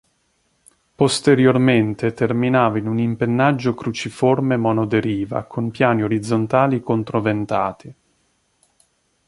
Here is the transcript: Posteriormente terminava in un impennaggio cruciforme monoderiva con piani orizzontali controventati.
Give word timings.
Posteriormente 0.95 2.11
terminava 2.13 2.79
in 2.79 2.87
un 2.87 2.97
impennaggio 2.97 3.75
cruciforme 3.75 4.57
monoderiva 4.57 5.43
con 5.43 5.69
piani 5.69 6.01
orizzontali 6.01 6.81
controventati. 6.81 7.95